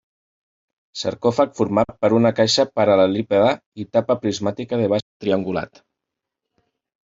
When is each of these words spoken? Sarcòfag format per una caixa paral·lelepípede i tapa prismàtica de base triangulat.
Sarcòfag 1.01 1.51
format 1.59 1.91
per 2.05 2.11
una 2.21 2.33
caixa 2.41 2.67
paral·lelepípede 2.81 3.53
i 3.85 3.87
tapa 3.99 4.19
prismàtica 4.27 4.83
de 4.83 4.91
base 4.97 5.09
triangulat. 5.27 5.87